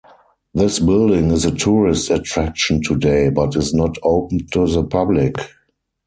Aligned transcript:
This 0.55 0.79
building 0.79 1.29
is 1.29 1.45
a 1.45 1.51
tourist 1.53 2.09
attraction 2.09 2.81
today, 2.81 3.29
but 3.29 3.55
is 3.55 3.71
not 3.71 3.97
open 4.01 4.47
to 4.47 4.65
the 4.67 4.83
public. 4.83 5.35